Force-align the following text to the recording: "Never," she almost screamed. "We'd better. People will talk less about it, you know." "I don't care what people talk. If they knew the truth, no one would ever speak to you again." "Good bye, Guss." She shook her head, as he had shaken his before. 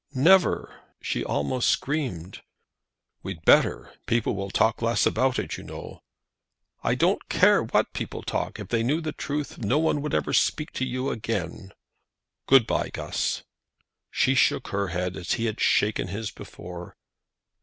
"Never," 0.15 0.81
she 0.99 1.23
almost 1.23 1.69
screamed. 1.69 2.41
"We'd 3.21 3.45
better. 3.45 3.93
People 4.07 4.35
will 4.35 4.49
talk 4.49 4.81
less 4.81 5.05
about 5.05 5.37
it, 5.37 5.57
you 5.57 5.63
know." 5.63 6.01
"I 6.83 6.95
don't 6.95 7.29
care 7.29 7.61
what 7.61 7.93
people 7.93 8.23
talk. 8.23 8.59
If 8.59 8.69
they 8.69 8.81
knew 8.81 8.99
the 8.99 9.11
truth, 9.11 9.59
no 9.59 9.77
one 9.77 10.01
would 10.01 10.15
ever 10.15 10.33
speak 10.33 10.71
to 10.71 10.85
you 10.85 11.11
again." 11.11 11.69
"Good 12.47 12.65
bye, 12.65 12.89
Guss." 12.89 13.43
She 14.09 14.33
shook 14.33 14.69
her 14.69 14.87
head, 14.87 15.15
as 15.15 15.33
he 15.33 15.45
had 15.45 15.59
shaken 15.61 16.07
his 16.07 16.31
before. 16.31 16.95